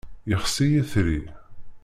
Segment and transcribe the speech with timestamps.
[0.29, 1.19] Yexsi yitri.